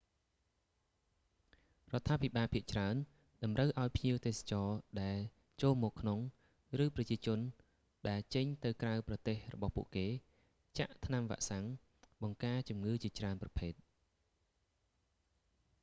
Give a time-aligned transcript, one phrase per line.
[1.93, 2.95] រដ្ឋាភិបាលភាគច្រើន
[3.43, 4.69] តម្រូវឲ្យភ្ញៀវទេសចរ
[5.03, 5.17] ដែល
[5.61, 6.19] ចូលមកក្នុង
[6.83, 7.39] ឬប្រជាជន
[8.09, 10.07] ដែលចេញទៅក្រៅប្រទេសរបស់ពួកគេ
[10.79, 11.65] ចាក់ថ្នាំវាក់សាំង
[12.23, 13.73] បង្ការជំងឺជាច្រើនប្រភេទ